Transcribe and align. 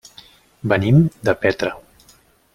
Venim 0.73 1.03
de 1.29 1.37
Petra. 1.45 1.73